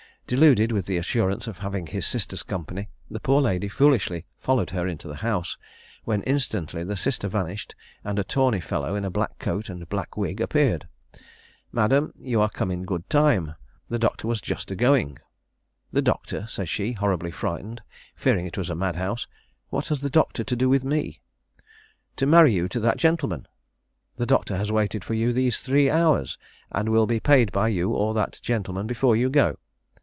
Deluded 0.27 0.71
with 0.71 0.85
the 0.85 0.95
assurance 0.97 1.45
of 1.45 1.57
having 1.57 1.87
his 1.87 2.07
sister's 2.07 2.41
company, 2.41 2.87
the 3.09 3.19
poor 3.19 3.41
lady 3.41 3.67
foolishly 3.67 4.25
followed 4.39 4.69
her 4.69 4.87
into 4.87 5.05
the 5.09 5.17
house, 5.17 5.57
when 6.05 6.21
instantly 6.23 6.85
the 6.85 6.95
sister 6.95 7.27
vanished, 7.27 7.75
and 8.05 8.17
a 8.17 8.23
tawny 8.23 8.61
fellow 8.61 8.95
in 8.95 9.03
a 9.03 9.09
black 9.11 9.37
coat 9.39 9.67
and 9.67 9.89
black 9.89 10.15
wig 10.15 10.39
appeared. 10.39 10.87
'Madam, 11.73 12.13
you 12.15 12.39
are 12.39 12.47
come 12.49 12.71
in 12.71 12.85
good 12.85 13.09
time; 13.09 13.55
the 13.89 13.99
Doctor 13.99 14.25
was 14.25 14.39
just 14.39 14.71
a 14.71 14.75
going.' 14.77 15.19
'The 15.91 16.01
Doctor!' 16.01 16.47
says 16.47 16.69
she, 16.69 16.93
horribly 16.93 17.29
frighted, 17.31 17.81
fearing 18.15 18.45
it 18.47 18.57
was 18.57 18.69
a 18.69 18.75
madhouse: 18.75 19.27
'what 19.69 19.89
has 19.89 19.99
the 19.99 20.09
Doctor 20.09 20.45
to 20.45 20.55
do 20.55 20.69
with 20.69 20.85
me?' 20.85 21.19
'To 22.15 22.25
marry 22.25 22.53
you 22.53 22.69
to 22.69 22.79
that 22.79 22.95
gentleman. 22.95 23.49
The 24.15 24.25
Doctor 24.25 24.55
has 24.55 24.71
waited 24.71 25.03
for 25.03 25.13
you 25.13 25.33
these 25.33 25.59
three 25.59 25.89
hours, 25.89 26.37
and 26.71 26.87
will 26.87 27.05
be 27.05 27.19
payed 27.19 27.51
by 27.51 27.67
you 27.67 27.89
or 27.89 28.13
that 28.13 28.39
gentleman 28.41 28.87
before 28.87 29.17
you 29.17 29.29
go!' 29.29 29.57